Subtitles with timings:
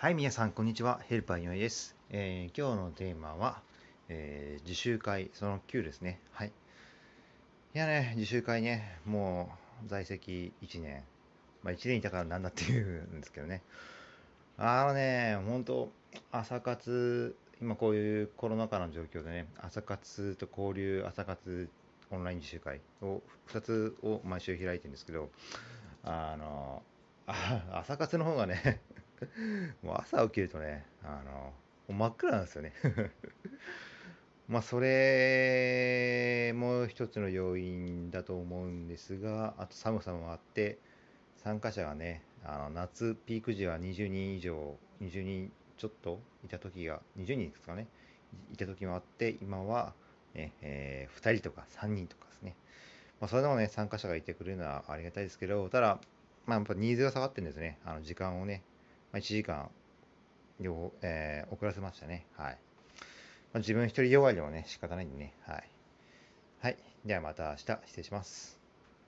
[0.00, 1.00] はい、皆さん、こんにちは。
[1.08, 1.96] ヘルパー井上です。
[2.10, 3.60] えー今日のテーマは、
[4.08, 6.20] えー自習会その9ですね。
[6.30, 6.52] はい。
[7.74, 9.50] いやね、自習会ね、も
[9.84, 11.02] う在籍1年。
[11.64, 13.60] まあ、1年いたからなんだっていうんですけどね。
[14.56, 15.90] あのね、本当
[16.30, 21.68] 朝活、今こういうコロナ禍の状況でね、朝活と交流、朝活
[22.12, 25.28] オンライン自習会を2つを毎週開いてるんですけど、
[26.04, 26.84] あの、
[27.26, 28.80] あ 朝活の方がね、
[29.82, 31.52] もう朝起きるとね、あの、も
[31.88, 32.72] う真っ暗なんですよね。
[34.48, 40.78] まあ、それも一つの要因だと思うんですが、あと寒さもあって、
[41.36, 47.86] 参加者がね、あの夏ピーク時は20人以上、20人ちょっといた時が、20人ですかね、
[48.52, 49.94] いた時もあって、今は、
[50.34, 52.54] ねえ2人とか3人とかですね。
[53.20, 56.00] まあ、それでもね、参加者がいてくれるのはありがたいですけど、ただ、
[56.46, 57.78] まあ、やっぱニーズが下がってるんですね。
[57.84, 58.62] あの時間をね、
[59.12, 59.70] まあ、1時間、
[60.60, 62.26] よえー遅らせましたね。
[62.36, 62.58] はい。
[63.52, 65.34] まあ、自分一人弱いでもね、仕方ないんでね。
[65.46, 65.70] はい。
[66.60, 66.78] はい。
[67.04, 68.67] ではまた明日、失礼します。